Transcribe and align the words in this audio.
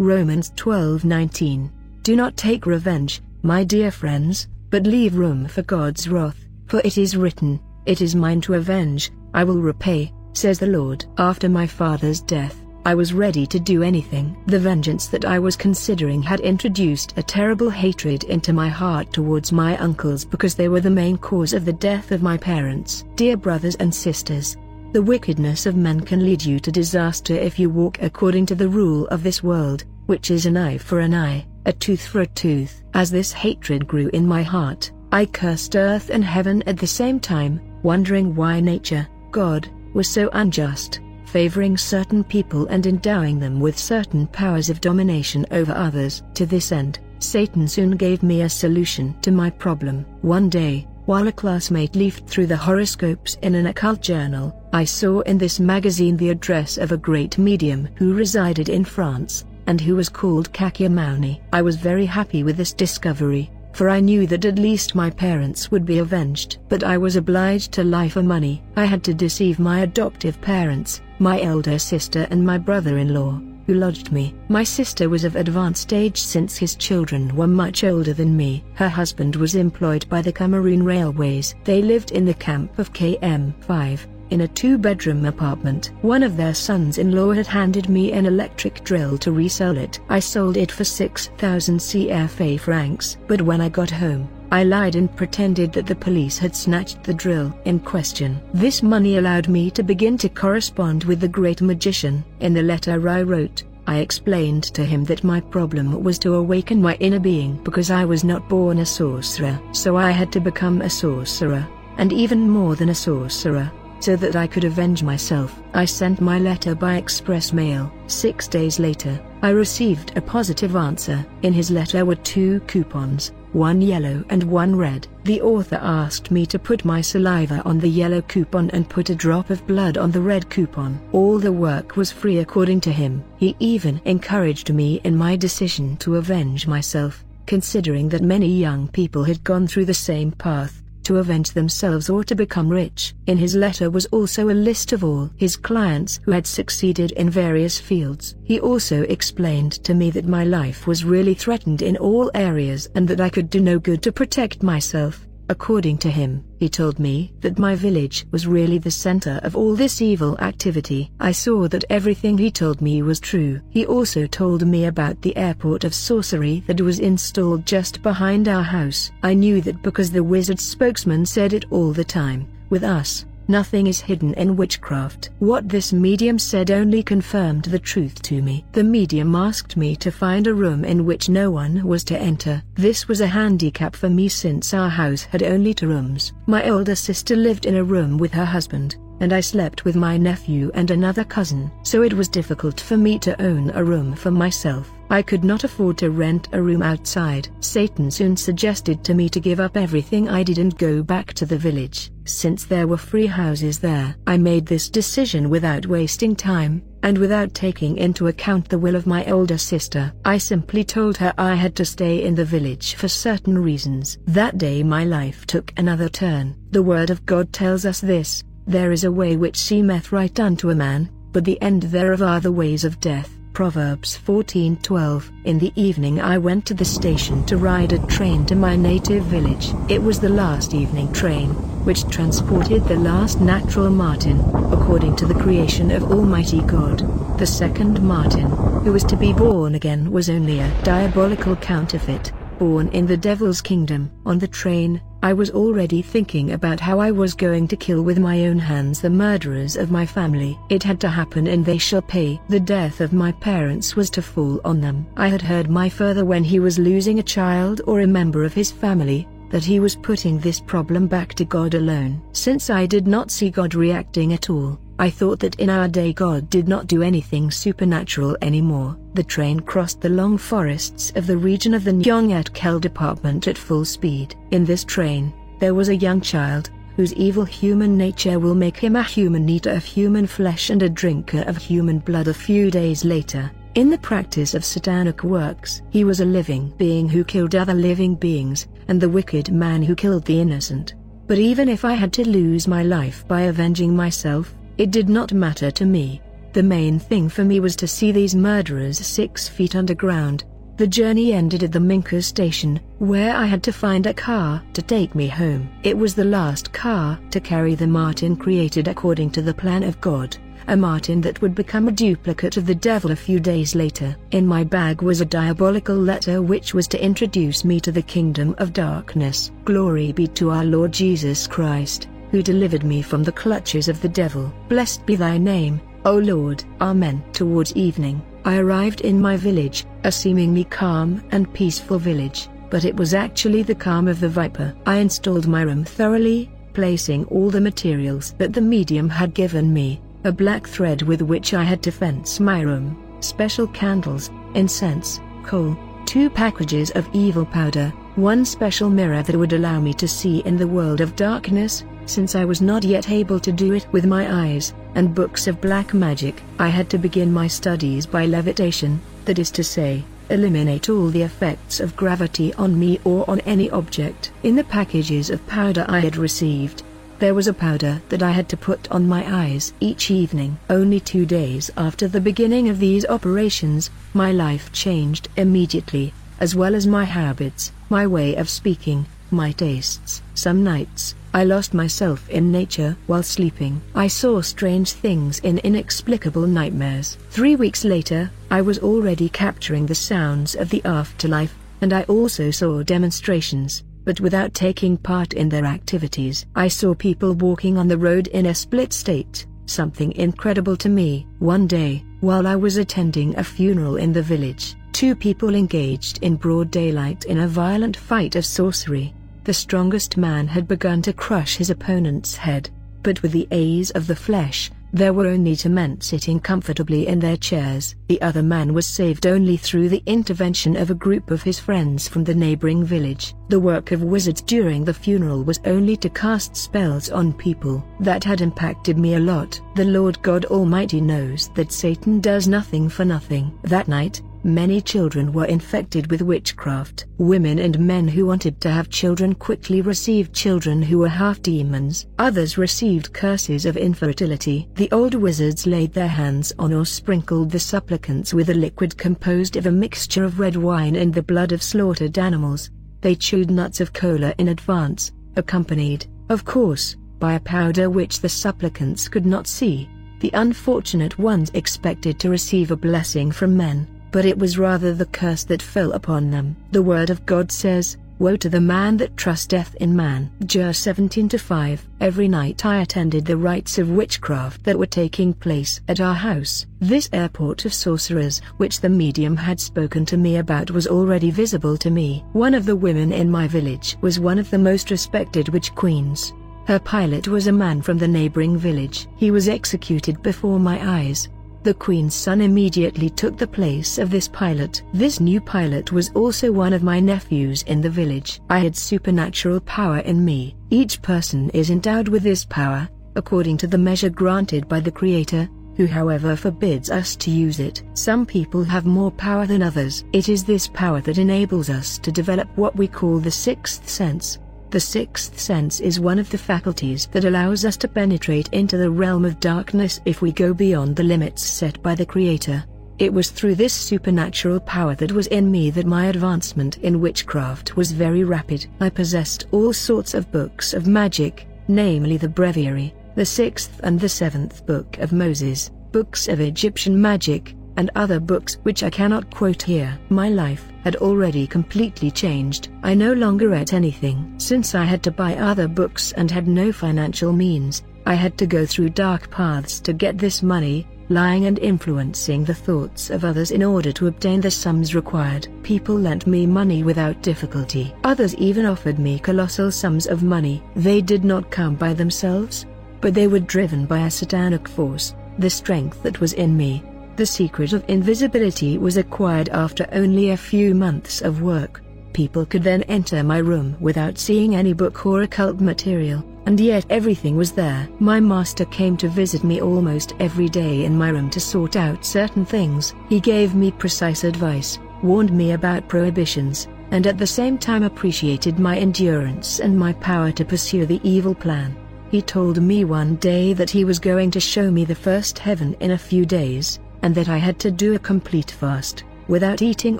Romans 0.00 0.50
12:19. 0.56 1.70
Do 2.04 2.16
not 2.16 2.34
take 2.34 2.64
revenge, 2.64 3.20
my 3.42 3.62
dear 3.62 3.90
friends, 3.90 4.48
but 4.70 4.86
leave 4.86 5.14
room 5.14 5.46
for 5.46 5.60
God's 5.60 6.08
wrath, 6.08 6.42
for 6.68 6.80
it 6.86 6.96
is 6.96 7.18
written, 7.18 7.60
It 7.84 8.00
is 8.00 8.16
mine 8.16 8.40
to 8.42 8.54
avenge, 8.54 9.10
I 9.34 9.44
will 9.44 9.60
repay, 9.60 10.10
says 10.32 10.58
the 10.58 10.68
Lord. 10.68 11.04
After 11.18 11.50
my 11.50 11.66
father's 11.66 12.22
death, 12.22 12.64
I 12.86 12.94
was 12.94 13.12
ready 13.12 13.46
to 13.48 13.60
do 13.60 13.82
anything. 13.82 14.34
The 14.46 14.58
vengeance 14.58 15.06
that 15.08 15.26
I 15.26 15.38
was 15.38 15.54
considering 15.54 16.22
had 16.22 16.40
introduced 16.40 17.12
a 17.18 17.22
terrible 17.22 17.68
hatred 17.68 18.24
into 18.24 18.54
my 18.54 18.70
heart 18.70 19.12
towards 19.12 19.52
my 19.52 19.76
uncles 19.76 20.24
because 20.24 20.54
they 20.54 20.70
were 20.70 20.80
the 20.80 20.88
main 20.88 21.18
cause 21.18 21.52
of 21.52 21.66
the 21.66 21.74
death 21.74 22.10
of 22.10 22.22
my 22.22 22.38
parents. 22.38 23.04
Dear 23.16 23.36
brothers 23.36 23.74
and 23.74 23.94
sisters, 23.94 24.56
the 24.92 25.02
wickedness 25.02 25.66
of 25.66 25.76
men 25.76 26.00
can 26.00 26.24
lead 26.24 26.42
you 26.42 26.58
to 26.58 26.72
disaster 26.72 27.34
if 27.34 27.60
you 27.60 27.70
walk 27.70 28.02
according 28.02 28.44
to 28.46 28.56
the 28.56 28.68
rule 28.68 29.06
of 29.08 29.22
this 29.22 29.40
world, 29.40 29.84
which 30.10 30.32
is 30.32 30.44
an 30.44 30.56
eye 30.56 30.76
for 30.76 30.98
an 30.98 31.14
eye, 31.14 31.46
a 31.66 31.72
tooth 31.72 32.04
for 32.04 32.22
a 32.22 32.26
tooth. 32.26 32.82
As 32.94 33.12
this 33.12 33.30
hatred 33.30 33.86
grew 33.86 34.10
in 34.12 34.26
my 34.26 34.42
heart, 34.42 34.90
I 35.12 35.24
cursed 35.24 35.76
earth 35.76 36.10
and 36.10 36.24
heaven 36.24 36.64
at 36.66 36.78
the 36.78 36.86
same 37.00 37.20
time, 37.20 37.60
wondering 37.84 38.34
why 38.34 38.58
nature, 38.58 39.06
God, 39.30 39.68
was 39.94 40.08
so 40.08 40.28
unjust 40.32 40.98
favoring 41.26 41.76
certain 41.76 42.24
people 42.24 42.66
and 42.66 42.86
endowing 42.86 43.38
them 43.38 43.60
with 43.60 43.78
certain 43.78 44.26
powers 44.26 44.68
of 44.68 44.80
domination 44.80 45.46
over 45.52 45.70
others. 45.72 46.24
To 46.34 46.44
this 46.44 46.72
end, 46.72 46.98
Satan 47.20 47.68
soon 47.68 47.92
gave 47.92 48.24
me 48.24 48.42
a 48.42 48.48
solution 48.48 49.14
to 49.22 49.30
my 49.30 49.48
problem. 49.48 50.04
One 50.22 50.48
day, 50.48 50.88
while 51.06 51.28
a 51.28 51.32
classmate 51.32 51.94
leafed 51.94 52.28
through 52.28 52.48
the 52.48 52.56
horoscopes 52.56 53.36
in 53.42 53.54
an 53.54 53.66
occult 53.66 54.00
journal, 54.00 54.60
I 54.72 54.84
saw 54.84 55.20
in 55.20 55.38
this 55.38 55.60
magazine 55.60 56.16
the 56.16 56.30
address 56.30 56.78
of 56.78 56.90
a 56.90 56.96
great 56.96 57.38
medium 57.38 57.88
who 57.94 58.14
resided 58.14 58.68
in 58.68 58.84
France, 58.84 59.44
and 59.70 59.80
who 59.80 59.94
was 59.94 60.08
called 60.08 60.52
Kakya 60.52 60.88
Mauni? 60.90 61.40
I 61.52 61.62
was 61.62 61.76
very 61.76 62.04
happy 62.04 62.42
with 62.42 62.56
this 62.56 62.72
discovery, 62.72 63.52
for 63.72 63.88
I 63.88 64.00
knew 64.00 64.26
that 64.26 64.44
at 64.44 64.58
least 64.58 64.96
my 64.96 65.10
parents 65.10 65.70
would 65.70 65.86
be 65.86 66.00
avenged. 66.00 66.58
But 66.68 66.82
I 66.82 66.98
was 66.98 67.14
obliged 67.14 67.70
to 67.72 67.84
lie 67.84 68.08
for 68.08 68.20
money. 68.20 68.64
I 68.74 68.84
had 68.84 69.04
to 69.04 69.14
deceive 69.14 69.60
my 69.60 69.82
adoptive 69.82 70.40
parents, 70.40 71.00
my 71.20 71.40
elder 71.40 71.78
sister 71.78 72.26
and 72.32 72.44
my 72.44 72.58
brother-in-law, 72.58 73.40
who 73.68 73.74
lodged 73.74 74.10
me. 74.10 74.34
My 74.48 74.64
sister 74.64 75.08
was 75.08 75.22
of 75.22 75.36
advanced 75.36 75.92
age 75.92 76.20
since 76.20 76.56
his 76.56 76.74
children 76.74 77.32
were 77.36 77.46
much 77.46 77.84
older 77.84 78.12
than 78.12 78.36
me. 78.36 78.64
Her 78.74 78.88
husband 78.88 79.36
was 79.36 79.54
employed 79.54 80.04
by 80.08 80.20
the 80.20 80.32
Cameroon 80.32 80.82
Railways. 80.82 81.54
They 81.62 81.80
lived 81.80 82.10
in 82.10 82.24
the 82.24 82.34
camp 82.34 82.76
of 82.80 82.92
KM5, 82.92 84.00
in 84.30 84.42
a 84.42 84.48
two-bedroom 84.48 85.24
apartment. 85.24 85.92
One 86.02 86.22
of 86.22 86.36
their 86.36 86.54
sons-in-law 86.54 87.32
had 87.32 87.46
handed 87.46 87.88
me 87.88 88.12
an 88.12 88.26
electric 88.26 88.84
drill 88.84 89.18
to 89.18 89.32
resell 89.32 89.76
it. 89.76 90.00
I 90.08 90.20
sold 90.20 90.56
it 90.56 90.72
for 90.72 90.84
6,000 90.84 91.78
CFA 91.78 92.58
francs. 92.58 93.16
But 93.26 93.42
when 93.42 93.60
I 93.60 93.68
got 93.68 93.90
home, 93.90 94.28
I 94.52 94.64
lied 94.64 94.96
and 94.96 95.14
pretended 95.14 95.72
that 95.74 95.86
the 95.86 95.94
police 95.94 96.38
had 96.38 96.56
snatched 96.56 97.04
the 97.04 97.14
drill 97.14 97.56
in 97.64 97.78
question. 97.78 98.40
This 98.52 98.82
money 98.82 99.16
allowed 99.16 99.48
me 99.48 99.70
to 99.72 99.82
begin 99.82 100.18
to 100.18 100.28
correspond 100.28 101.04
with 101.04 101.20
the 101.20 101.28
great 101.28 101.62
magician. 101.62 102.24
In 102.40 102.52
the 102.52 102.62
letter 102.62 103.08
I 103.08 103.22
wrote, 103.22 103.62
I 103.86 103.98
explained 103.98 104.64
to 104.74 104.84
him 104.84 105.04
that 105.04 105.24
my 105.24 105.40
problem 105.40 106.02
was 106.02 106.18
to 106.20 106.34
awaken 106.34 106.82
my 106.82 106.94
inner 106.96 107.18
being 107.18 107.62
because 107.64 107.90
I 107.90 108.04
was 108.04 108.24
not 108.24 108.48
born 108.48 108.78
a 108.78 108.86
sorcerer. 108.86 109.60
So 109.72 109.96
I 109.96 110.10
had 110.10 110.32
to 110.32 110.40
become 110.40 110.80
a 110.82 110.90
sorcerer, 110.90 111.66
and 111.96 112.12
even 112.12 112.48
more 112.48 112.76
than 112.76 112.90
a 112.90 112.94
sorcerer 112.94 113.70
so 114.00 114.16
that 114.16 114.36
I 114.36 114.46
could 114.46 114.64
avenge 114.64 115.02
myself. 115.02 115.60
I 115.74 115.84
sent 115.84 116.20
my 116.20 116.38
letter 116.38 116.74
by 116.74 116.96
express 116.96 117.52
mail. 117.52 117.92
Six 118.06 118.48
days 118.48 118.78
later, 118.78 119.20
I 119.42 119.50
received 119.50 120.16
a 120.16 120.20
positive 120.20 120.74
answer. 120.74 121.24
In 121.42 121.52
his 121.52 121.70
letter 121.70 122.04
were 122.04 122.16
two 122.16 122.60
coupons, 122.60 123.32
one 123.52 123.80
yellow 123.80 124.24
and 124.30 124.42
one 124.42 124.74
red. 124.74 125.06
The 125.24 125.42
author 125.42 125.78
asked 125.80 126.30
me 126.30 126.46
to 126.46 126.58
put 126.58 126.84
my 126.84 127.00
saliva 127.00 127.62
on 127.64 127.78
the 127.78 127.88
yellow 127.88 128.22
coupon 128.22 128.70
and 128.70 128.88
put 128.88 129.10
a 129.10 129.14
drop 129.14 129.50
of 129.50 129.66
blood 129.66 129.98
on 129.98 130.10
the 130.10 130.20
red 130.20 130.48
coupon. 130.50 131.00
All 131.12 131.38
the 131.38 131.52
work 131.52 131.96
was 131.96 132.12
free 132.12 132.38
according 132.38 132.80
to 132.82 132.92
him. 132.92 133.24
He 133.36 133.56
even 133.58 134.00
encouraged 134.04 134.72
me 134.72 135.00
in 135.04 135.16
my 135.16 135.36
decision 135.36 135.96
to 135.98 136.16
avenge 136.16 136.66
myself, 136.66 137.24
considering 137.46 138.08
that 138.10 138.22
many 138.22 138.48
young 138.48 138.88
people 138.88 139.24
had 139.24 139.44
gone 139.44 139.66
through 139.66 139.86
the 139.86 139.94
same 139.94 140.32
path 140.32 140.82
to 141.04 141.18
avenge 141.18 141.52
themselves 141.52 142.10
or 142.10 142.24
to 142.24 142.34
become 142.34 142.68
rich. 142.68 143.14
In 143.26 143.38
his 143.38 143.54
letter 143.54 143.90
was 143.90 144.06
also 144.06 144.48
a 144.48 144.62
list 144.68 144.92
of 144.92 145.04
all 145.04 145.30
his 145.36 145.56
clients 145.56 146.20
who 146.24 146.32
had 146.32 146.46
succeeded 146.46 147.12
in 147.12 147.30
various 147.30 147.78
fields. 147.78 148.36
He 148.44 148.60
also 148.60 149.02
explained 149.02 149.72
to 149.84 149.94
me 149.94 150.10
that 150.10 150.26
my 150.26 150.44
life 150.44 150.86
was 150.86 151.04
really 151.04 151.34
threatened 151.34 151.82
in 151.82 151.96
all 151.96 152.30
areas 152.34 152.88
and 152.94 153.06
that 153.08 153.20
I 153.20 153.28
could 153.28 153.50
do 153.50 153.60
no 153.60 153.78
good 153.78 154.02
to 154.02 154.12
protect 154.12 154.62
myself. 154.62 155.26
According 155.50 155.98
to 155.98 156.10
him, 156.10 156.44
he 156.60 156.68
told 156.68 157.00
me 157.00 157.32
that 157.40 157.58
my 157.58 157.74
village 157.74 158.24
was 158.30 158.46
really 158.46 158.78
the 158.78 158.88
center 158.88 159.40
of 159.42 159.56
all 159.56 159.74
this 159.74 160.00
evil 160.00 160.38
activity. 160.38 161.10
I 161.18 161.32
saw 161.32 161.66
that 161.66 161.84
everything 161.90 162.38
he 162.38 162.52
told 162.52 162.80
me 162.80 163.02
was 163.02 163.18
true. 163.18 163.60
He 163.68 163.84
also 163.84 164.28
told 164.28 164.64
me 164.64 164.84
about 164.84 165.20
the 165.22 165.36
airport 165.36 165.82
of 165.82 165.92
sorcery 165.92 166.62
that 166.68 166.80
was 166.80 167.00
installed 167.00 167.66
just 167.66 168.00
behind 168.00 168.46
our 168.46 168.62
house. 168.62 169.10
I 169.24 169.34
knew 169.34 169.60
that 169.62 169.82
because 169.82 170.12
the 170.12 170.22
wizard 170.22 170.60
spokesman 170.60 171.26
said 171.26 171.52
it 171.52 171.64
all 171.72 171.90
the 171.90 172.04
time, 172.04 172.46
with 172.68 172.84
us. 172.84 173.24
Nothing 173.50 173.88
is 173.88 174.00
hidden 174.00 174.32
in 174.34 174.54
witchcraft. 174.54 175.30
What 175.40 175.68
this 175.68 175.92
medium 175.92 176.38
said 176.38 176.70
only 176.70 177.02
confirmed 177.02 177.64
the 177.64 177.80
truth 177.80 178.22
to 178.22 178.40
me. 178.40 178.64
The 178.70 178.84
medium 178.84 179.34
asked 179.34 179.76
me 179.76 179.96
to 179.96 180.12
find 180.12 180.46
a 180.46 180.54
room 180.54 180.84
in 180.84 181.04
which 181.04 181.28
no 181.28 181.50
one 181.50 181.84
was 181.84 182.04
to 182.04 182.16
enter. 182.16 182.62
This 182.76 183.08
was 183.08 183.20
a 183.20 183.26
handicap 183.26 183.96
for 183.96 184.08
me 184.08 184.28
since 184.28 184.72
our 184.72 184.88
house 184.88 185.24
had 185.24 185.42
only 185.42 185.74
two 185.74 185.88
rooms. 185.88 186.32
My 186.46 186.70
older 186.70 186.94
sister 186.94 187.34
lived 187.34 187.66
in 187.66 187.74
a 187.74 187.82
room 187.82 188.18
with 188.18 188.30
her 188.34 188.44
husband, 188.44 188.94
and 189.20 189.32
I 189.32 189.40
slept 189.40 189.84
with 189.84 189.96
my 189.96 190.16
nephew 190.16 190.70
and 190.74 190.90
another 190.90 191.24
cousin. 191.24 191.70
So 191.82 192.02
it 192.02 192.12
was 192.12 192.28
difficult 192.28 192.80
for 192.80 192.96
me 192.96 193.18
to 193.20 193.40
own 193.40 193.70
a 193.70 193.84
room 193.84 194.14
for 194.14 194.30
myself. 194.30 194.90
I 195.12 195.22
could 195.22 195.42
not 195.42 195.64
afford 195.64 195.98
to 195.98 196.10
rent 196.10 196.48
a 196.52 196.62
room 196.62 196.82
outside. 196.82 197.48
Satan 197.60 198.10
soon 198.10 198.36
suggested 198.36 199.02
to 199.04 199.14
me 199.14 199.28
to 199.30 199.40
give 199.40 199.58
up 199.58 199.76
everything 199.76 200.28
I 200.28 200.44
did 200.44 200.58
and 200.58 200.76
go 200.78 201.02
back 201.02 201.32
to 201.34 201.46
the 201.46 201.58
village, 201.58 202.12
since 202.24 202.64
there 202.64 202.86
were 202.86 202.96
free 202.96 203.26
houses 203.26 203.80
there. 203.80 204.14
I 204.28 204.36
made 204.38 204.66
this 204.66 204.88
decision 204.88 205.50
without 205.50 205.86
wasting 205.86 206.36
time, 206.36 206.82
and 207.02 207.18
without 207.18 207.54
taking 207.54 207.96
into 207.96 208.28
account 208.28 208.68
the 208.68 208.78
will 208.78 208.94
of 208.94 209.06
my 209.06 209.24
older 209.26 209.58
sister. 209.58 210.12
I 210.24 210.38
simply 210.38 210.84
told 210.84 211.16
her 211.16 211.34
I 211.36 211.56
had 211.56 211.74
to 211.76 211.84
stay 211.84 212.22
in 212.22 212.36
the 212.36 212.44
village 212.44 212.94
for 212.94 213.08
certain 213.08 213.58
reasons. 213.58 214.18
That 214.26 214.58
day 214.58 214.84
my 214.84 215.04
life 215.04 215.44
took 215.44 215.72
another 215.76 216.08
turn. 216.08 216.54
The 216.70 216.84
word 216.84 217.10
of 217.10 217.26
God 217.26 217.52
tells 217.52 217.84
us 217.84 218.00
this, 218.00 218.44
there 218.66 218.92
is 218.92 219.04
a 219.04 219.12
way 219.12 219.36
which 219.36 219.56
seemeth 219.56 220.12
right 220.12 220.38
unto 220.38 220.70
a 220.70 220.74
man, 220.74 221.08
but 221.32 221.44
the 221.44 221.60
end 221.62 221.82
thereof 221.84 222.22
are 222.22 222.40
the 222.40 222.52
ways 222.52 222.84
of 222.84 223.00
death. 223.00 223.36
Proverbs 223.52 224.16
14:12 224.24 225.30
In 225.44 225.58
the 225.58 225.72
evening 225.74 226.20
I 226.20 226.38
went 226.38 226.64
to 226.66 226.74
the 226.74 226.84
station 226.84 227.44
to 227.46 227.56
ride 227.56 227.92
a 227.92 228.06
train 228.06 228.46
to 228.46 228.54
my 228.54 228.76
native 228.76 229.24
village. 229.24 229.74
It 229.88 230.02
was 230.02 230.20
the 230.20 230.28
last 230.28 230.72
evening 230.72 231.12
train, 231.12 231.50
which 231.84 232.06
transported 232.08 232.84
the 232.84 232.96
last 232.96 233.40
natural 233.40 233.90
Martin, 233.90 234.40
according 234.72 235.16
to 235.16 235.26
the 235.26 235.34
creation 235.34 235.90
of 235.90 236.04
Almighty 236.04 236.60
God. 236.60 236.98
The 237.38 237.46
second 237.46 238.00
Martin, 238.02 238.50
who 238.84 238.92
was 238.92 239.04
to 239.04 239.16
be 239.16 239.32
born 239.32 239.74
again 239.74 240.10
was 240.12 240.30
only 240.30 240.60
a 240.60 240.82
diabolical 240.84 241.56
counterfeit, 241.56 242.32
born 242.58 242.88
in 242.88 243.06
the 243.06 243.16
devil's 243.16 243.60
kingdom. 243.60 244.10
On 244.24 244.38
the 244.38 244.48
train, 244.48 245.00
I 245.22 245.34
was 245.34 245.50
already 245.50 246.00
thinking 246.00 246.52
about 246.52 246.80
how 246.80 246.98
I 246.98 247.10
was 247.10 247.34
going 247.34 247.68
to 247.68 247.76
kill 247.76 248.02
with 248.02 248.18
my 248.18 248.46
own 248.46 248.58
hands 248.58 249.02
the 249.02 249.10
murderers 249.10 249.76
of 249.76 249.90
my 249.90 250.06
family. 250.06 250.58
It 250.70 250.82
had 250.82 250.98
to 251.00 251.08
happen 251.08 251.46
and 251.46 251.62
they 251.62 251.76
shall 251.76 252.00
pay. 252.00 252.40
The 252.48 252.58
death 252.58 253.02
of 253.02 253.12
my 253.12 253.32
parents 253.32 253.96
was 253.96 254.08
to 254.10 254.22
fall 254.22 254.62
on 254.64 254.80
them. 254.80 255.06
I 255.16 255.28
had 255.28 255.42
heard 255.42 255.68
my 255.68 255.90
father 255.90 256.24
when 256.24 256.42
he 256.42 256.58
was 256.58 256.78
losing 256.78 257.18
a 257.18 257.22
child 257.22 257.82
or 257.86 258.00
a 258.00 258.06
member 258.06 258.44
of 258.44 258.54
his 258.54 258.72
family, 258.72 259.28
that 259.50 259.64
he 259.64 259.78
was 259.78 259.96
putting 259.96 260.38
this 260.38 260.60
problem 260.60 261.06
back 261.06 261.34
to 261.34 261.44
God 261.44 261.74
alone. 261.74 262.22
Since 262.32 262.70
I 262.70 262.86
did 262.86 263.06
not 263.06 263.30
see 263.30 263.50
God 263.50 263.74
reacting 263.74 264.32
at 264.32 264.48
all, 264.48 264.78
I 265.00 265.08
thought 265.08 265.38
that 265.40 265.54
in 265.54 265.70
our 265.70 265.88
day 265.88 266.12
God 266.12 266.50
did 266.50 266.68
not 266.68 266.86
do 266.86 267.02
anything 267.02 267.50
supernatural 267.50 268.36
anymore. 268.42 268.98
The 269.14 269.22
train 269.22 269.60
crossed 269.60 270.02
the 270.02 270.10
long 270.10 270.36
forests 270.36 271.10
of 271.16 271.26
the 271.26 271.38
region 271.38 271.72
of 271.72 271.84
the 271.84 271.92
Nyong-et-Kéllé 271.92 272.82
department 272.82 273.48
at 273.48 273.56
full 273.56 273.86
speed. 273.86 274.34
In 274.50 274.62
this 274.62 274.84
train, 274.84 275.32
there 275.58 275.72
was 275.72 275.88
a 275.88 275.96
young 275.96 276.20
child, 276.20 276.68
whose 276.96 277.14
evil 277.14 277.46
human 277.46 277.96
nature 277.96 278.38
will 278.38 278.54
make 278.54 278.76
him 278.76 278.94
a 278.94 279.02
human 279.02 279.48
eater 279.48 279.70
of 279.70 279.84
human 279.84 280.26
flesh 280.26 280.68
and 280.68 280.82
a 280.82 280.88
drinker 280.90 281.44
of 281.46 281.56
human 281.56 282.00
blood 282.00 282.28
a 282.28 282.34
few 282.34 282.70
days 282.70 283.02
later. 283.02 283.50
In 283.76 283.88
the 283.88 283.96
practice 283.96 284.52
of 284.52 284.66
satanic 284.66 285.24
works, 285.24 285.80
he 285.88 286.04
was 286.04 286.20
a 286.20 286.26
living 286.26 286.74
being 286.76 287.08
who 287.08 287.24
killed 287.24 287.54
other 287.54 287.72
living 287.72 288.16
beings, 288.16 288.68
and 288.88 289.00
the 289.00 289.08
wicked 289.08 289.50
man 289.50 289.82
who 289.82 289.94
killed 289.94 290.26
the 290.26 290.42
innocent. 290.42 290.92
But 291.26 291.38
even 291.38 291.70
if 291.70 291.86
I 291.86 291.94
had 291.94 292.12
to 292.14 292.28
lose 292.28 292.68
my 292.68 292.82
life 292.82 293.26
by 293.26 293.42
avenging 293.42 293.96
myself, 293.96 294.54
it 294.80 294.90
did 294.90 295.10
not 295.10 295.34
matter 295.34 295.70
to 295.70 295.84
me, 295.84 296.22
The 296.54 296.62
main 296.62 296.98
thing 296.98 297.28
for 297.28 297.44
me 297.44 297.60
was 297.60 297.76
to 297.76 297.86
see 297.86 298.12
these 298.12 298.34
murderers 298.34 298.98
six 298.98 299.46
feet 299.46 299.76
underground. 299.76 300.44
The 300.78 300.86
journey 300.86 301.34
ended 301.34 301.62
at 301.62 301.72
the 301.72 301.78
Minka 301.78 302.22
station, 302.22 302.80
where 302.98 303.36
I 303.36 303.44
had 303.44 303.62
to 303.64 303.72
find 303.72 304.06
a 304.06 304.14
car 304.14 304.62
to 304.72 304.80
take 304.80 305.14
me 305.14 305.28
home. 305.28 305.68
It 305.82 305.96
was 305.96 306.14
the 306.14 306.24
last 306.24 306.72
car 306.72 307.20
to 307.30 307.40
carry 307.40 307.74
the 307.74 307.86
Martin 307.86 308.36
created 308.36 308.88
according 308.88 309.32
to 309.32 309.42
the 309.42 309.52
plan 309.52 309.82
of 309.82 310.00
God 310.00 310.38
a 310.68 310.76
Martin 310.76 311.20
that 311.20 311.42
would 311.42 311.54
become 311.54 311.88
a 311.88 311.92
duplicate 311.92 312.56
of 312.56 312.64
the 312.64 312.74
devil 312.74 313.10
a 313.10 313.16
few 313.16 313.40
days 313.40 313.74
later. 313.74 314.16
In 314.30 314.46
my 314.46 314.62
bag 314.62 315.02
was 315.02 315.20
a 315.20 315.24
diabolical 315.24 315.96
letter 315.96 316.42
which 316.42 316.74
was 316.74 316.86
to 316.88 317.04
introduce 317.04 317.64
me 317.64 317.80
to 317.80 317.90
the 317.90 318.02
kingdom 318.02 318.54
of 318.58 318.72
darkness. 318.72 319.50
Glory 319.64 320.12
be 320.12 320.28
to 320.28 320.50
our 320.50 320.64
Lord 320.64 320.92
Jesus 320.92 321.48
Christ, 321.48 322.08
who 322.30 322.42
delivered 322.42 322.84
me 322.84 323.02
from 323.02 323.22
the 323.22 323.32
clutches 323.32 323.88
of 323.88 324.00
the 324.00 324.08
devil. 324.08 324.52
Blessed 324.68 325.04
be 325.06 325.16
thy 325.16 325.38
name, 325.38 325.80
O 326.04 326.16
Lord. 326.16 326.64
Amen. 326.80 327.22
Towards 327.32 327.74
evening, 327.74 328.22
I 328.44 328.58
arrived 328.58 329.02
in 329.02 329.20
my 329.20 329.36
village, 329.36 329.84
a 330.04 330.12
seemingly 330.12 330.64
calm 330.64 331.22
and 331.30 331.52
peaceful 331.52 331.98
village, 331.98 332.48
but 332.70 332.84
it 332.84 332.96
was 332.96 333.12
actually 333.14 333.62
the 333.62 333.74
calm 333.74 334.08
of 334.08 334.20
the 334.20 334.28
viper. 334.28 334.74
I 334.86 334.98
installed 334.98 335.46
my 335.46 335.62
room 335.62 335.84
thoroughly, 335.84 336.50
placing 336.72 337.24
all 337.26 337.50
the 337.50 337.60
materials 337.60 338.34
that 338.38 338.52
the 338.52 338.60
medium 338.60 339.08
had 339.08 339.34
given 339.34 339.72
me, 339.72 340.00
a 340.24 340.32
black 340.32 340.66
thread 340.66 341.02
with 341.02 341.22
which 341.22 341.52
I 341.52 341.64
had 341.64 341.82
to 341.82 341.90
fence 341.90 342.40
my 342.40 342.60
room, 342.60 342.96
special 343.20 343.66
candles, 343.66 344.30
incense, 344.54 345.20
coal, 345.42 345.76
two 346.06 346.30
packages 346.30 346.90
of 346.92 347.08
evil 347.12 347.44
powder, 347.44 347.92
one 348.16 348.44
special 348.44 348.90
mirror 348.90 349.22
that 349.22 349.36
would 349.36 349.52
allow 349.52 349.80
me 349.80 349.94
to 349.94 350.08
see 350.08 350.38
in 350.40 350.56
the 350.56 350.66
world 350.66 351.00
of 351.00 351.16
darkness, 351.16 351.84
since 352.06 352.34
I 352.34 352.44
was 352.44 352.60
not 352.60 352.82
yet 352.82 353.08
able 353.08 353.38
to 353.40 353.52
do 353.52 353.72
it 353.72 353.86
with 353.92 354.04
my 354.04 354.46
eyes, 354.46 354.74
and 354.94 355.14
books 355.14 355.46
of 355.46 355.60
black 355.60 355.94
magic. 355.94 356.42
I 356.58 356.68
had 356.68 356.90
to 356.90 356.98
begin 356.98 357.32
my 357.32 357.46
studies 357.46 358.06
by 358.06 358.26
levitation, 358.26 359.00
that 359.24 359.38
is 359.38 359.50
to 359.52 359.62
say, 359.62 360.04
eliminate 360.28 360.88
all 360.88 361.08
the 361.08 361.22
effects 361.22 361.80
of 361.80 361.96
gravity 361.96 362.52
on 362.54 362.78
me 362.78 363.00
or 363.04 363.28
on 363.30 363.40
any 363.40 363.70
object. 363.70 364.32
In 364.42 364.56
the 364.56 364.64
packages 364.64 365.30
of 365.30 365.46
powder 365.46 365.84
I 365.88 366.00
had 366.00 366.16
received, 366.16 366.82
there 367.20 367.34
was 367.34 367.46
a 367.46 367.52
powder 367.52 368.00
that 368.08 368.22
I 368.22 368.30
had 368.30 368.48
to 368.48 368.56
put 368.56 368.90
on 368.90 369.06
my 369.06 369.24
eyes 369.30 369.72
each 369.78 370.10
evening. 370.10 370.58
Only 370.70 371.00
two 371.00 371.26
days 371.26 371.70
after 371.76 372.08
the 372.08 372.20
beginning 372.20 372.68
of 372.70 372.78
these 372.78 373.04
operations, 373.06 373.90
my 374.14 374.32
life 374.32 374.72
changed 374.72 375.28
immediately, 375.36 376.14
as 376.40 376.54
well 376.54 376.74
as 376.74 376.86
my 376.86 377.04
habits, 377.04 377.72
my 377.88 378.06
way 378.06 378.34
of 378.34 378.48
speaking, 378.48 379.06
my 379.30 379.52
tastes. 379.52 380.22
Some 380.34 380.64
nights, 380.64 381.14
I 381.32 381.44
lost 381.44 381.74
myself 381.74 382.28
in 382.28 382.50
nature 382.50 382.96
while 383.06 383.22
sleeping. 383.22 383.80
I 383.94 384.08
saw 384.08 384.40
strange 384.40 384.92
things 384.92 385.38
in 385.40 385.58
inexplicable 385.58 386.46
nightmares. 386.46 387.18
Three 387.30 387.56
weeks 387.56 387.84
later, 387.84 388.30
I 388.50 388.62
was 388.62 388.78
already 388.80 389.28
capturing 389.28 389.86
the 389.86 389.94
sounds 389.94 390.56
of 390.56 390.70
the 390.70 390.82
afterlife, 390.84 391.54
and 391.80 391.92
I 391.92 392.02
also 392.04 392.50
saw 392.50 392.82
demonstrations 392.82 393.84
but 394.04 394.20
without 394.20 394.54
taking 394.54 394.96
part 394.96 395.34
in 395.34 395.48
their 395.48 395.64
activities. 395.64 396.46
I 396.56 396.68
saw 396.68 396.94
people 396.94 397.34
walking 397.34 397.78
on 397.78 397.88
the 397.88 397.98
road 397.98 398.28
in 398.28 398.46
a 398.46 398.54
split 398.54 398.92
state, 398.92 399.46
something 399.66 400.12
incredible 400.12 400.76
to 400.78 400.88
me. 400.88 401.26
One 401.38 401.66
day, 401.66 402.02
while 402.20 402.46
I 402.46 402.56
was 402.56 402.76
attending 402.76 403.36
a 403.36 403.44
funeral 403.44 403.96
in 403.96 404.12
the 404.12 404.22
village, 404.22 404.74
two 405.00 405.16
people 405.16 405.54
engaged 405.54 406.18
in 406.20 406.36
broad 406.36 406.70
daylight 406.70 407.24
in 407.24 407.38
a 407.38 407.48
violent 407.48 407.96
fight 407.96 408.36
of 408.36 408.44
sorcery. 408.44 409.14
The 409.44 409.54
strongest 409.54 410.18
man 410.18 410.46
had 410.46 410.68
begun 410.68 411.00
to 411.00 411.14
crush 411.14 411.56
his 411.56 411.70
opponent's 411.70 412.36
head, 412.36 412.68
but 413.02 413.22
with 413.22 413.32
the 413.32 413.48
ease 413.50 413.90
of 413.92 414.06
the 414.06 414.14
flesh, 414.14 414.70
there 414.92 415.14
were 415.14 415.28
only 415.28 415.56
two 415.56 415.70
men 415.70 416.02
sitting 416.02 416.38
comfortably 416.38 417.06
in 417.06 417.18
their 417.18 417.38
chairs. 417.38 417.94
The 418.08 418.20
other 418.20 418.42
man 418.42 418.74
was 418.74 418.86
saved 418.86 419.26
only 419.26 419.56
through 419.56 419.88
the 419.88 420.02
intervention 420.04 420.76
of 420.76 420.90
a 420.90 420.94
group 421.06 421.30
of 421.30 421.42
his 421.42 421.58
friends 421.58 422.06
from 422.06 422.22
the 422.22 422.34
neighboring 422.34 422.84
village. 422.84 423.34
The 423.48 423.58
work 423.58 423.92
of 423.92 424.02
wizards 424.02 424.42
during 424.42 424.84
the 424.84 424.92
funeral 424.92 425.44
was 425.44 425.60
only 425.64 425.96
to 425.96 426.10
cast 426.10 426.54
spells 426.56 427.08
on 427.08 427.32
people. 427.32 427.82
That 428.00 428.22
had 428.22 428.42
impacted 428.42 428.98
me 428.98 429.14
a 429.14 429.20
lot. 429.20 429.58
The 429.76 429.84
Lord 429.86 430.20
God 430.20 430.44
Almighty 430.44 431.00
knows 431.00 431.48
that 431.54 431.72
Satan 431.72 432.20
does 432.20 432.48
nothing 432.48 432.90
for 432.90 433.06
nothing. 433.06 433.58
That 433.62 433.88
night, 433.88 434.20
Many 434.42 434.80
children 434.80 435.34
were 435.34 435.44
infected 435.44 436.10
with 436.10 436.22
witchcraft. 436.22 437.04
Women 437.18 437.58
and 437.58 437.78
men 437.78 438.08
who 438.08 438.24
wanted 438.24 438.58
to 438.62 438.70
have 438.70 438.88
children 438.88 439.34
quickly 439.34 439.82
received 439.82 440.32
children 440.32 440.80
who 440.80 440.96
were 440.96 441.10
half 441.10 441.42
demons. 441.42 442.06
Others 442.18 442.56
received 442.56 443.12
curses 443.12 443.66
of 443.66 443.76
infertility. 443.76 444.66
The 444.76 444.90
old 444.92 445.12
wizards 445.12 445.66
laid 445.66 445.92
their 445.92 446.08
hands 446.08 446.54
on 446.58 446.72
or 446.72 446.86
sprinkled 446.86 447.50
the 447.50 447.60
supplicants 447.60 448.32
with 448.32 448.48
a 448.48 448.54
liquid 448.54 448.96
composed 448.96 449.56
of 449.56 449.66
a 449.66 449.70
mixture 449.70 450.24
of 450.24 450.40
red 450.40 450.56
wine 450.56 450.96
and 450.96 451.12
the 451.12 451.22
blood 451.22 451.52
of 451.52 451.62
slaughtered 451.62 452.16
animals. 452.16 452.70
They 453.02 453.16
chewed 453.16 453.50
nuts 453.50 453.82
of 453.82 453.92
cola 453.92 454.32
in 454.38 454.48
advance, 454.48 455.12
accompanied, 455.36 456.06
of 456.30 456.46
course, 456.46 456.96
by 457.18 457.34
a 457.34 457.40
powder 457.40 457.90
which 457.90 458.20
the 458.20 458.28
supplicants 458.30 459.06
could 459.06 459.26
not 459.26 459.46
see. 459.46 459.90
The 460.20 460.30
unfortunate 460.32 461.18
ones 461.18 461.50
expected 461.52 462.18
to 462.20 462.30
receive 462.30 462.70
a 462.70 462.76
blessing 462.76 463.32
from 463.32 463.54
men 463.54 463.86
but 464.10 464.24
it 464.24 464.38
was 464.38 464.58
rather 464.58 464.94
the 464.94 465.06
curse 465.06 465.44
that 465.44 465.62
fell 465.62 465.92
upon 465.92 466.30
them. 466.30 466.56
The 466.72 466.82
word 466.82 467.10
of 467.10 467.24
God 467.26 467.50
says, 467.50 467.96
Woe 468.20 468.36
to 468.36 468.50
the 468.50 468.60
man 468.60 468.98
that 468.98 469.16
trusteth 469.16 469.74
in 469.76 469.96
man. 469.96 470.30
Jer 470.44 470.74
17 470.74 471.30
5. 471.30 471.88
Every 472.02 472.28
night 472.28 472.66
I 472.66 472.82
attended 472.82 473.24
the 473.24 473.38
rites 473.38 473.78
of 473.78 473.88
witchcraft 473.88 474.62
that 474.64 474.78
were 474.78 474.84
taking 474.84 475.32
place 475.32 475.80
at 475.88 476.02
our 476.02 476.14
house. 476.14 476.66
This 476.80 477.08
airport 477.14 477.64
of 477.64 477.72
sorcerers, 477.72 478.42
which 478.58 478.82
the 478.82 478.90
medium 478.90 479.38
had 479.38 479.58
spoken 479.58 480.04
to 480.04 480.18
me 480.18 480.36
about, 480.36 480.70
was 480.70 480.86
already 480.86 481.30
visible 481.30 481.78
to 481.78 481.90
me. 481.90 482.22
One 482.34 482.52
of 482.52 482.66
the 482.66 482.76
women 482.76 483.10
in 483.10 483.30
my 483.30 483.48
village 483.48 483.96
was 484.02 484.20
one 484.20 484.38
of 484.38 484.50
the 484.50 484.58
most 484.58 484.90
respected 484.90 485.48
witch 485.48 485.74
queens. 485.74 486.34
Her 486.66 486.78
pilot 486.78 487.26
was 487.26 487.46
a 487.46 487.52
man 487.52 487.80
from 487.80 487.96
the 487.96 488.06
neighboring 488.06 488.58
village. 488.58 489.08
He 489.16 489.30
was 489.30 489.48
executed 489.48 490.22
before 490.22 490.60
my 490.60 490.78
eyes. 490.98 491.30
The 491.62 491.74
Queen's 491.74 492.14
son 492.14 492.40
immediately 492.40 493.10
took 493.10 493.36
the 493.36 493.46
place 493.46 493.98
of 493.98 494.08
this 494.08 494.26
pilot. 494.28 494.82
This 494.94 495.20
new 495.20 495.42
pilot 495.42 495.92
was 495.92 496.10
also 496.14 496.50
one 496.50 496.72
of 496.72 496.82
my 496.82 497.00
nephews 497.00 497.62
in 497.64 497.82
the 497.82 497.90
village. 497.90 498.40
I 498.48 498.60
had 498.60 498.74
supernatural 498.74 499.60
power 499.60 499.98
in 499.98 500.24
me. 500.24 500.56
Each 500.70 501.02
person 501.02 501.50
is 501.50 501.68
endowed 501.68 502.08
with 502.08 502.22
this 502.22 502.46
power, 502.46 502.88
according 503.14 503.58
to 503.58 503.66
the 503.66 503.76
measure 503.76 504.08
granted 504.08 504.68
by 504.68 504.80
the 504.80 504.90
Creator, 504.90 505.50
who 505.76 505.86
however 505.86 506.34
forbids 506.34 506.90
us 506.90 507.14
to 507.16 507.30
use 507.30 507.60
it. 507.60 507.82
Some 507.92 508.24
people 508.24 508.64
have 508.64 508.86
more 508.86 509.10
power 509.10 509.46
than 509.46 509.62
others. 509.62 510.04
It 510.14 510.30
is 510.30 510.44
this 510.44 510.66
power 510.66 511.02
that 511.02 511.18
enables 511.18 511.68
us 511.68 511.98
to 511.98 512.10
develop 512.10 512.48
what 512.56 512.76
we 512.76 512.88
call 512.88 513.18
the 513.18 513.30
sixth 513.30 513.86
sense, 513.86 514.38
the 514.70 514.80
sixth 514.80 515.38
sense 515.38 515.80
is 515.80 515.98
one 515.98 516.18
of 516.18 516.30
the 516.30 516.38
faculties 516.38 517.06
that 517.12 517.24
allows 517.24 517.64
us 517.64 517.76
to 517.78 517.88
penetrate 517.88 518.48
into 518.52 518.76
the 518.76 518.90
realm 518.90 519.24
of 519.24 519.40
darkness 519.40 520.00
if 520.04 520.22
we 520.22 520.32
go 520.32 520.54
beyond 520.54 520.94
the 520.94 521.02
limits 521.02 521.42
set 521.42 521.82
by 521.82 521.94
the 521.94 522.06
Creator. 522.06 522.64
It 522.98 523.12
was 523.12 523.30
through 523.30 523.54
this 523.54 523.72
supernatural 523.72 524.60
power 524.60 524.94
that 524.96 525.12
was 525.12 525.26
in 525.28 525.50
me 525.50 525.70
that 525.70 525.86
my 525.86 526.06
advancement 526.06 526.78
in 526.78 527.00
witchcraft 527.00 527.76
was 527.76 527.92
very 527.92 528.24
rapid. 528.24 528.66
I 528.80 528.90
possessed 528.90 529.46
all 529.52 529.72
sorts 529.72 530.14
of 530.14 530.30
books 530.30 530.74
of 530.74 530.86
magic, 530.86 531.48
namely 531.66 532.16
the 532.16 532.28
Breviary, 532.28 532.92
the 533.14 533.24
sixth 533.24 533.80
and 533.82 533.98
the 533.98 534.08
seventh 534.08 534.66
book 534.66 534.98
of 534.98 535.12
Moses, 535.12 535.70
books 535.92 536.28
of 536.28 536.40
Egyptian 536.40 537.00
magic, 537.00 537.54
and 537.76 537.90
other 537.94 538.20
books 538.20 538.58
which 538.62 538.82
I 538.82 538.90
cannot 538.90 539.34
quote 539.34 539.62
here. 539.62 539.98
My 540.08 540.28
life 540.28 540.66
had 540.84 540.96
already 540.96 541.46
completely 541.46 542.10
changed. 542.10 542.68
I 542.82 542.94
no 542.94 543.12
longer 543.12 543.48
read 543.48 543.72
anything. 543.72 544.34
Since 544.38 544.74
I 544.74 544.84
had 544.84 545.02
to 545.04 545.10
buy 545.10 545.36
other 545.36 545.68
books 545.68 546.12
and 546.12 546.30
had 546.30 546.48
no 546.48 546.72
financial 546.72 547.32
means, 547.32 547.82
I 548.06 548.14
had 548.14 548.38
to 548.38 548.46
go 548.46 548.64
through 548.66 548.90
dark 548.90 549.30
paths 549.30 549.80
to 549.80 549.92
get 549.92 550.18
this 550.18 550.42
money, 550.42 550.86
lying 551.10 551.46
and 551.46 551.58
influencing 551.58 552.44
the 552.44 552.54
thoughts 552.54 553.10
of 553.10 553.24
others 553.24 553.50
in 553.50 553.62
order 553.62 553.92
to 553.92 554.06
obtain 554.06 554.40
the 554.40 554.50
sums 554.50 554.94
required. 554.94 555.48
People 555.62 555.96
lent 555.96 556.26
me 556.26 556.46
money 556.46 556.82
without 556.82 557.20
difficulty. 557.20 557.92
Others 558.04 558.34
even 558.36 558.64
offered 558.64 558.98
me 558.98 559.18
colossal 559.18 559.70
sums 559.70 560.06
of 560.06 560.22
money. 560.22 560.62
They 560.76 561.00
did 561.00 561.24
not 561.24 561.50
come 561.50 561.74
by 561.74 561.94
themselves, 561.94 562.64
but 563.00 563.12
they 563.12 563.26
were 563.26 563.40
driven 563.40 563.86
by 563.86 564.06
a 564.06 564.10
satanic 564.10 564.68
force, 564.68 565.14
the 565.38 565.50
strength 565.50 566.02
that 566.02 566.20
was 566.20 566.32
in 566.34 566.56
me, 566.56 566.82
the 567.20 567.26
secret 567.26 567.74
of 567.74 567.84
invisibility 567.86 568.78
was 568.78 568.96
acquired 568.96 569.50
after 569.50 569.86
only 569.92 570.30
a 570.30 570.36
few 570.38 570.74
months 570.74 571.20
of 571.20 571.42
work. 571.42 571.82
People 572.14 572.46
could 572.46 572.62
then 572.62 572.82
enter 572.84 573.22
my 573.22 573.36
room 573.36 573.76
without 573.78 574.16
seeing 574.16 574.56
any 574.56 574.72
book 574.72 575.04
or 575.04 575.20
occult 575.20 575.60
material, 575.60 576.24
and 576.46 576.58
yet 576.58 576.86
everything 576.88 577.36
was 577.36 577.52
there. 577.52 577.86
My 577.98 578.20
master 578.20 578.64
came 578.64 578.96
to 578.96 579.08
visit 579.10 579.44
me 579.44 579.60
almost 579.60 580.14
every 580.18 580.48
day 580.48 580.86
in 580.86 580.96
my 580.96 581.10
room 581.10 581.28
to 581.28 581.40
sort 581.40 581.76
out 581.76 582.06
certain 582.06 582.46
things. 582.46 582.94
He 583.10 583.20
gave 583.20 583.54
me 583.54 583.70
precise 583.70 584.24
advice, 584.24 584.78
warned 585.02 585.30
me 585.30 585.52
about 585.52 585.90
prohibitions, 585.90 586.68
and 586.90 587.06
at 587.06 587.18
the 587.18 587.26
same 587.26 587.58
time 587.58 587.82
appreciated 587.82 588.58
my 588.58 588.78
endurance 588.78 589.60
and 589.60 589.78
my 589.78 589.92
power 589.92 590.32
to 590.32 590.44
pursue 590.46 590.86
the 590.86 591.02
evil 591.06 591.34
plan. 591.34 591.76
He 592.10 592.22
told 592.22 592.62
me 592.62 592.84
one 592.84 593.16
day 593.16 593.52
that 593.52 593.68
he 593.68 593.84
was 593.84 593.98
going 593.98 594.30
to 594.30 594.40
show 594.40 594.70
me 594.70 594.86
the 594.86 594.94
first 594.94 595.38
heaven 595.38 595.76
in 595.80 595.90
a 595.90 595.98
few 595.98 596.24
days, 596.24 596.79
and 597.02 597.14
that 597.14 597.28
I 597.28 597.38
had 597.38 597.58
to 597.60 597.70
do 597.70 597.94
a 597.94 597.98
complete 597.98 598.50
fast, 598.50 599.04
without 599.28 599.62
eating 599.62 599.98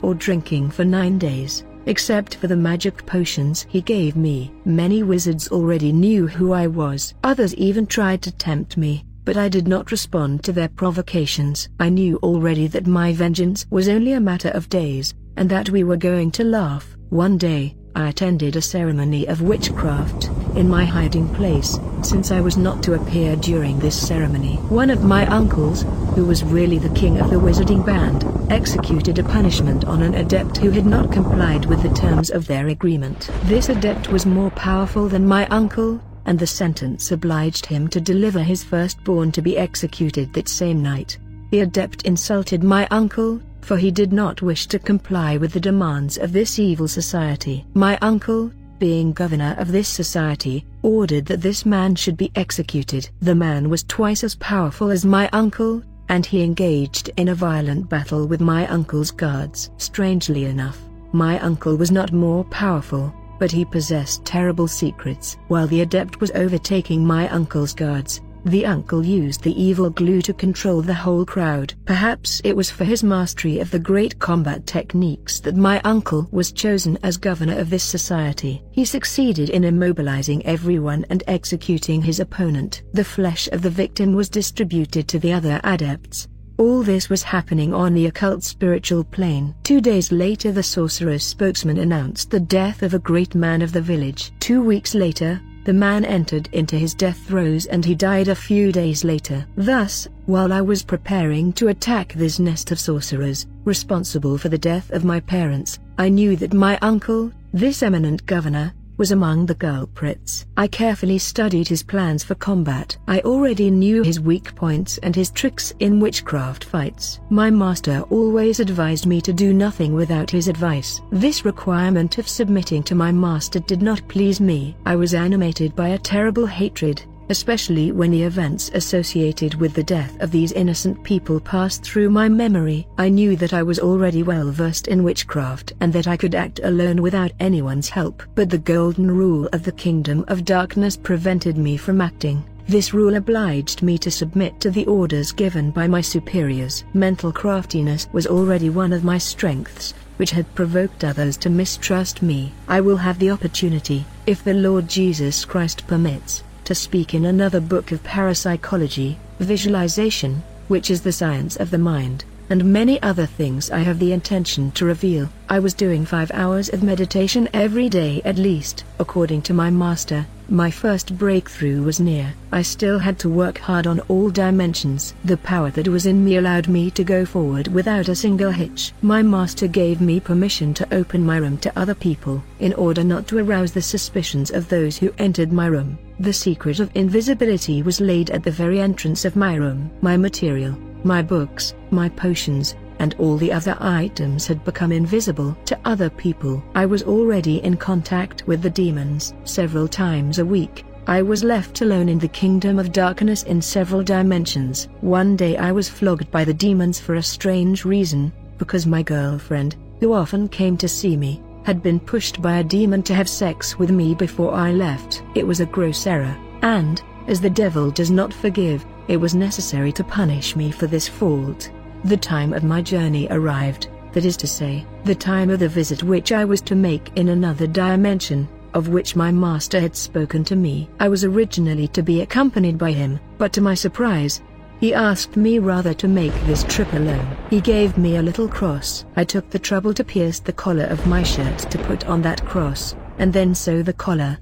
or 0.00 0.14
drinking 0.14 0.70
for 0.70 0.84
nine 0.84 1.18
days, 1.18 1.64
except 1.86 2.36
for 2.36 2.46
the 2.46 2.56
magic 2.56 3.04
potions 3.06 3.66
he 3.68 3.80
gave 3.80 4.16
me. 4.16 4.52
Many 4.64 5.02
wizards 5.02 5.48
already 5.48 5.92
knew 5.92 6.26
who 6.26 6.52
I 6.52 6.66
was. 6.66 7.14
Others 7.24 7.54
even 7.54 7.86
tried 7.86 8.22
to 8.22 8.32
tempt 8.32 8.76
me, 8.76 9.04
but 9.24 9.36
I 9.36 9.48
did 9.48 9.68
not 9.68 9.90
respond 9.90 10.42
to 10.44 10.52
their 10.52 10.68
provocations. 10.68 11.68
I 11.78 11.88
knew 11.88 12.16
already 12.18 12.66
that 12.68 12.86
my 12.86 13.12
vengeance 13.12 13.66
was 13.70 13.88
only 13.88 14.12
a 14.12 14.20
matter 14.20 14.50
of 14.50 14.68
days, 14.68 15.14
and 15.36 15.48
that 15.50 15.70
we 15.70 15.84
were 15.84 15.96
going 15.96 16.30
to 16.32 16.44
laugh. 16.44 16.96
One 17.10 17.38
day, 17.38 17.76
I 17.94 18.08
attended 18.08 18.56
a 18.56 18.62
ceremony 18.62 19.26
of 19.26 19.42
witchcraft, 19.42 20.30
in 20.54 20.68
my 20.68 20.84
hiding 20.84 21.28
place, 21.34 21.78
since 22.02 22.30
I 22.30 22.40
was 22.40 22.56
not 22.56 22.82
to 22.84 22.94
appear 22.94 23.36
during 23.36 23.78
this 23.78 24.06
ceremony. 24.06 24.56
One 24.68 24.90
of 24.90 25.04
my 25.04 25.26
uncles, 25.26 25.82
who 26.14 26.24
was 26.24 26.44
really 26.44 26.78
the 26.78 26.94
king 26.94 27.18
of 27.20 27.30
the 27.30 27.40
wizarding 27.40 27.84
band, 27.84 28.24
executed 28.50 29.18
a 29.18 29.24
punishment 29.24 29.84
on 29.84 30.02
an 30.02 30.14
adept 30.14 30.56
who 30.56 30.70
had 30.70 30.86
not 30.86 31.12
complied 31.12 31.66
with 31.66 31.82
the 31.82 31.94
terms 31.94 32.30
of 32.30 32.46
their 32.46 32.68
agreement. 32.68 33.30
This 33.44 33.68
adept 33.68 34.10
was 34.10 34.26
more 34.26 34.50
powerful 34.50 35.08
than 35.08 35.26
my 35.26 35.46
uncle, 35.48 36.00
and 36.26 36.38
the 36.38 36.46
sentence 36.46 37.10
obliged 37.10 37.66
him 37.66 37.88
to 37.88 38.00
deliver 38.00 38.42
his 38.42 38.64
firstborn 38.64 39.32
to 39.32 39.42
be 39.42 39.58
executed 39.58 40.32
that 40.34 40.48
same 40.48 40.82
night. 40.82 41.18
The 41.50 41.60
adept 41.60 42.02
insulted 42.02 42.62
my 42.62 42.86
uncle, 42.90 43.40
for 43.60 43.76
he 43.76 43.90
did 43.90 44.12
not 44.12 44.42
wish 44.42 44.66
to 44.68 44.78
comply 44.78 45.36
with 45.36 45.52
the 45.52 45.60
demands 45.60 46.18
of 46.18 46.32
this 46.32 46.58
evil 46.58 46.88
society. 46.88 47.64
My 47.74 47.98
uncle, 48.02 48.50
being 48.78 49.12
governor 49.12 49.54
of 49.58 49.70
this 49.70 49.88
society, 49.88 50.64
ordered 50.82 51.26
that 51.26 51.42
this 51.42 51.66
man 51.66 51.94
should 51.94 52.16
be 52.16 52.32
executed. 52.34 53.08
The 53.20 53.34
man 53.34 53.68
was 53.68 53.84
twice 53.84 54.24
as 54.24 54.34
powerful 54.36 54.90
as 54.90 55.04
my 55.04 55.28
uncle, 55.32 55.82
and 56.08 56.26
he 56.26 56.42
engaged 56.42 57.10
in 57.16 57.28
a 57.28 57.34
violent 57.34 57.88
battle 57.88 58.26
with 58.26 58.40
my 58.40 58.66
uncle's 58.66 59.10
guards. 59.10 59.70
Strangely 59.76 60.46
enough, 60.46 60.78
my 61.12 61.38
uncle 61.40 61.76
was 61.76 61.90
not 61.90 62.12
more 62.12 62.44
powerful, 62.44 63.12
but 63.38 63.52
he 63.52 63.64
possessed 63.64 64.24
terrible 64.24 64.68
secrets. 64.68 65.36
While 65.48 65.66
the 65.66 65.82
adept 65.82 66.20
was 66.20 66.30
overtaking 66.32 67.06
my 67.06 67.28
uncle's 67.28 67.72
guards, 67.72 68.20
the 68.44 68.66
uncle 68.66 69.04
used 69.04 69.42
the 69.42 69.62
evil 69.62 69.90
glue 69.90 70.22
to 70.22 70.32
control 70.32 70.82
the 70.82 70.94
whole 70.94 71.24
crowd. 71.24 71.74
Perhaps 71.84 72.40
it 72.44 72.56
was 72.56 72.70
for 72.70 72.84
his 72.84 73.02
mastery 73.02 73.58
of 73.58 73.70
the 73.70 73.78
great 73.78 74.18
combat 74.18 74.66
techniques 74.66 75.40
that 75.40 75.56
my 75.56 75.80
uncle 75.84 76.28
was 76.30 76.52
chosen 76.52 76.98
as 77.02 77.16
governor 77.16 77.58
of 77.58 77.70
this 77.70 77.84
society. 77.84 78.62
He 78.70 78.84
succeeded 78.84 79.50
in 79.50 79.62
immobilizing 79.62 80.42
everyone 80.44 81.04
and 81.10 81.22
executing 81.26 82.02
his 82.02 82.20
opponent. 82.20 82.82
The 82.92 83.04
flesh 83.04 83.48
of 83.48 83.62
the 83.62 83.70
victim 83.70 84.14
was 84.14 84.28
distributed 84.28 85.08
to 85.08 85.18
the 85.18 85.32
other 85.32 85.60
adepts, 85.64 86.28
all 86.60 86.82
this 86.82 87.08
was 87.08 87.22
happening 87.22 87.72
on 87.72 87.94
the 87.94 88.04
occult 88.04 88.44
spiritual 88.44 89.02
plane. 89.02 89.54
Two 89.62 89.80
days 89.80 90.12
later 90.12 90.52
the 90.52 90.62
sorcerer's 90.62 91.24
spokesman 91.24 91.78
announced 91.78 92.30
the 92.30 92.38
death 92.38 92.82
of 92.82 92.92
a 92.92 92.98
great 92.98 93.34
man 93.34 93.62
of 93.62 93.72
the 93.72 93.80
village. 93.80 94.30
Two 94.40 94.62
weeks 94.62 94.94
later, 94.94 95.40
the 95.64 95.72
man 95.72 96.04
entered 96.04 96.48
into 96.52 96.76
his 96.76 96.94
death 96.94 97.18
throes 97.26 97.66
and 97.66 97.84
he 97.84 97.94
died 97.94 98.28
a 98.28 98.34
few 98.34 98.72
days 98.72 99.04
later. 99.04 99.46
Thus, 99.56 100.08
while 100.26 100.52
I 100.52 100.60
was 100.60 100.82
preparing 100.82 101.52
to 101.54 101.68
attack 101.68 102.12
this 102.12 102.38
nest 102.38 102.70
of 102.72 102.80
sorcerers, 102.80 103.46
responsible 103.64 104.38
for 104.38 104.48
the 104.48 104.58
death 104.58 104.90
of 104.90 105.04
my 105.04 105.20
parents, 105.20 105.78
I 105.98 106.08
knew 106.08 106.36
that 106.36 106.54
my 106.54 106.78
uncle, 106.80 107.32
this 107.52 107.82
eminent 107.82 108.24
governor, 108.26 108.72
was 109.00 109.12
among 109.12 109.46
the 109.46 109.54
culprits. 109.54 110.44
I 110.58 110.66
carefully 110.66 111.16
studied 111.16 111.66
his 111.66 111.82
plans 111.82 112.22
for 112.22 112.34
combat. 112.34 112.98
I 113.08 113.20
already 113.20 113.70
knew 113.70 114.02
his 114.02 114.20
weak 114.20 114.54
points 114.54 114.98
and 114.98 115.16
his 115.16 115.30
tricks 115.30 115.72
in 115.78 116.00
witchcraft 116.00 116.64
fights. 116.64 117.18
My 117.30 117.48
master 117.48 118.04
always 118.10 118.60
advised 118.60 119.06
me 119.06 119.22
to 119.22 119.32
do 119.32 119.54
nothing 119.54 119.94
without 119.94 120.30
his 120.30 120.48
advice. 120.48 121.00
This 121.10 121.46
requirement 121.46 122.18
of 122.18 122.28
submitting 122.28 122.82
to 122.82 122.94
my 122.94 123.10
master 123.10 123.60
did 123.60 123.80
not 123.80 124.06
please 124.06 124.38
me. 124.38 124.76
I 124.84 124.96
was 124.96 125.14
animated 125.14 125.74
by 125.74 125.88
a 125.88 125.98
terrible 125.98 126.44
hatred, 126.44 127.02
especially 127.30 127.92
when 127.92 128.10
the 128.10 128.22
events 128.22 128.70
associated 128.74 129.54
with 129.54 129.72
the 129.72 129.82
death 129.82 130.20
of 130.20 130.30
these 130.30 130.52
innocent 130.52 131.02
people 131.04 131.40
passed 131.40 131.82
through 131.82 132.10
my 132.10 132.28
memory. 132.28 132.86
I 132.98 133.08
knew 133.08 133.36
that 133.36 133.54
I 133.54 133.62
was 133.62 133.78
already 133.78 134.22
well 134.22 134.50
versed 134.50 134.88
in 134.88 135.04
witchcraft 135.04 135.72
and 135.80 135.92
that 135.92 136.08
I 136.08 136.16
could 136.16 136.34
act 136.34 136.60
alone 136.64 137.00
without 137.00 137.32
anyone's 137.40 137.88
help. 137.88 138.22
But 138.34 138.50
the 138.50 138.58
golden 138.58 139.10
rule 139.10 139.48
of 139.52 139.62
the 139.62 139.72
kingdom 139.72 140.24
of 140.28 140.44
darkness 140.44 140.96
prevented 140.96 141.56
me 141.56 141.76
from 141.76 142.00
acting. 142.00 142.44
This 142.66 142.92
rule 142.92 143.14
obliged 143.14 143.82
me 143.82 143.96
to 143.98 144.10
submit 144.10 144.60
to 144.60 144.70
the 144.70 144.86
orders 144.86 145.32
given 145.32 145.70
by 145.70 145.86
my 145.86 146.00
superiors. 146.00 146.84
Mental 146.94 147.32
craftiness 147.32 148.08
was 148.12 148.26
already 148.26 148.70
one 148.70 148.92
of 148.92 149.04
my 149.04 149.18
strengths, 149.18 149.94
which 150.18 150.30
had 150.32 150.54
provoked 150.54 151.04
others 151.04 151.36
to 151.38 151.50
mistrust 151.50 152.22
me. 152.22 152.52
I 152.68 152.80
will 152.80 152.96
have 152.96 153.18
the 153.18 153.30
opportunity, 153.30 154.04
if 154.26 154.44
the 154.44 154.54
Lord 154.54 154.88
Jesus 154.88 155.44
Christ 155.44 155.86
permits, 155.86 156.42
to 156.70 156.74
speak 156.76 157.14
in 157.14 157.24
another 157.24 157.58
book 157.58 157.90
of 157.90 158.00
parapsychology, 158.04 159.18
visualization, 159.40 160.40
which 160.68 160.88
is 160.88 161.02
the 161.02 161.10
science 161.10 161.56
of 161.56 161.72
the 161.72 161.78
mind, 161.78 162.24
and 162.50 162.64
many 162.64 163.00
other 163.02 163.26
things 163.26 163.70
I 163.70 163.78
have 163.78 163.98
the 163.98 164.12
intention 164.12 164.70
to 164.72 164.84
reveal. 164.84 165.28
I 165.48 165.60
was 165.60 165.72
doing 165.72 166.04
five 166.04 166.30
hours 166.32 166.68
of 166.68 166.82
meditation 166.82 167.48
every 167.54 167.88
day 167.88 168.20
at 168.24 168.36
least. 168.36 168.84
According 168.98 169.42
to 169.42 169.54
my 169.54 169.70
master, 169.70 170.26
my 170.48 170.68
first 170.68 171.16
breakthrough 171.16 171.80
was 171.82 172.00
near. 172.00 172.34
I 172.50 172.62
still 172.62 172.98
had 172.98 173.20
to 173.20 173.28
work 173.28 173.58
hard 173.58 173.86
on 173.86 174.00
all 174.08 174.30
dimensions. 174.30 175.14
The 175.24 175.36
power 175.36 175.70
that 175.70 175.86
was 175.86 176.06
in 176.06 176.24
me 176.24 176.36
allowed 176.38 176.66
me 176.66 176.90
to 176.90 177.04
go 177.04 177.24
forward 177.24 177.68
without 177.68 178.08
a 178.08 178.16
single 178.16 178.50
hitch. 178.50 178.92
My 179.00 179.22
master 179.22 179.68
gave 179.68 180.00
me 180.00 180.18
permission 180.18 180.74
to 180.74 180.92
open 180.92 181.24
my 181.24 181.36
room 181.36 181.56
to 181.58 181.78
other 181.78 181.94
people, 181.94 182.42
in 182.58 182.74
order 182.74 183.04
not 183.04 183.28
to 183.28 183.38
arouse 183.38 183.70
the 183.70 183.80
suspicions 183.80 184.50
of 184.50 184.68
those 184.68 184.98
who 184.98 185.14
entered 185.18 185.52
my 185.52 185.66
room. 185.66 185.96
The 186.18 186.32
secret 186.32 186.80
of 186.80 186.90
invisibility 186.96 187.82
was 187.82 188.00
laid 188.00 188.30
at 188.30 188.42
the 188.42 188.50
very 188.50 188.80
entrance 188.80 189.24
of 189.24 189.36
my 189.36 189.54
room. 189.54 189.88
My 190.02 190.16
material, 190.16 190.76
my 191.04 191.22
books, 191.22 191.74
my 191.90 192.08
potions, 192.08 192.74
and 192.98 193.14
all 193.18 193.36
the 193.36 193.52
other 193.52 193.76
items 193.80 194.46
had 194.46 194.64
become 194.64 194.92
invisible 194.92 195.56
to 195.64 195.78
other 195.84 196.10
people. 196.10 196.62
I 196.74 196.86
was 196.86 197.02
already 197.02 197.62
in 197.64 197.76
contact 197.76 198.46
with 198.46 198.60
the 198.60 198.70
demons. 198.70 199.32
Several 199.44 199.88
times 199.88 200.38
a 200.38 200.44
week, 200.44 200.84
I 201.06 201.22
was 201.22 201.42
left 201.42 201.80
alone 201.80 202.08
in 202.08 202.18
the 202.18 202.28
kingdom 202.28 202.78
of 202.78 202.92
darkness 202.92 203.42
in 203.44 203.62
several 203.62 204.02
dimensions. 204.02 204.88
One 205.00 205.34
day 205.34 205.56
I 205.56 205.72
was 205.72 205.88
flogged 205.88 206.30
by 206.30 206.44
the 206.44 206.54
demons 206.54 207.00
for 207.00 207.14
a 207.14 207.22
strange 207.22 207.84
reason, 207.84 208.32
because 208.58 208.86
my 208.86 209.02
girlfriend, 209.02 209.76
who 209.98 210.12
often 210.12 210.46
came 210.48 210.76
to 210.76 210.88
see 210.88 211.16
me, 211.16 211.42
had 211.64 211.82
been 211.82 212.00
pushed 212.00 212.42
by 212.42 212.58
a 212.58 212.64
demon 212.64 213.02
to 213.04 213.14
have 213.14 213.28
sex 213.28 213.78
with 213.78 213.90
me 213.90 214.14
before 214.14 214.52
I 214.52 214.72
left. 214.72 215.22
It 215.34 215.46
was 215.46 215.60
a 215.60 215.66
gross 215.66 216.06
error, 216.06 216.36
and, 216.62 217.02
as 217.26 217.40
the 217.40 217.50
devil 217.50 217.90
does 217.90 218.10
not 218.10 218.32
forgive, 218.32 218.84
it 219.10 219.20
was 219.20 219.34
necessary 219.34 219.90
to 219.90 220.04
punish 220.04 220.54
me 220.54 220.70
for 220.70 220.86
this 220.86 221.08
fault. 221.08 221.68
The 222.04 222.16
time 222.16 222.52
of 222.52 222.62
my 222.62 222.80
journey 222.80 223.26
arrived, 223.28 223.88
that 224.12 224.24
is 224.24 224.36
to 224.36 224.46
say, 224.46 224.86
the 225.04 225.16
time 225.16 225.50
of 225.50 225.58
the 225.58 225.68
visit 225.68 226.04
which 226.04 226.30
I 226.30 226.44
was 226.44 226.60
to 226.62 226.76
make 226.76 227.10
in 227.16 227.30
another 227.30 227.66
dimension, 227.66 228.48
of 228.72 228.86
which 228.86 229.16
my 229.16 229.32
master 229.32 229.80
had 229.80 229.96
spoken 229.96 230.44
to 230.44 230.54
me. 230.54 230.88
I 231.00 231.08
was 231.08 231.24
originally 231.24 231.88
to 231.88 232.04
be 232.04 232.20
accompanied 232.20 232.78
by 232.78 232.92
him, 232.92 233.18
but 233.36 233.52
to 233.54 233.60
my 233.60 233.74
surprise, 233.74 234.42
he 234.78 234.94
asked 234.94 235.36
me 235.36 235.58
rather 235.58 235.92
to 235.94 236.06
make 236.06 236.34
this 236.46 236.62
trip 236.62 236.92
alone. 236.92 237.36
He 237.50 237.60
gave 237.60 237.98
me 237.98 238.16
a 238.16 238.22
little 238.22 238.46
cross. 238.46 239.04
I 239.16 239.24
took 239.24 239.50
the 239.50 239.58
trouble 239.58 239.92
to 239.94 240.04
pierce 240.04 240.38
the 240.38 240.52
collar 240.52 240.84
of 240.84 241.04
my 241.08 241.24
shirt 241.24 241.58
to 241.58 241.78
put 241.78 242.06
on 242.06 242.22
that 242.22 242.46
cross, 242.46 242.94
and 243.18 243.32
then 243.32 243.56
sew 243.56 243.82
the 243.82 243.92
collar, 243.92 244.38